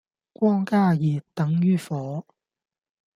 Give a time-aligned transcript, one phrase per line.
[0.33, 2.25] 光加熱,等於火